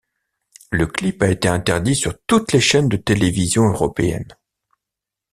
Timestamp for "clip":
0.87-1.21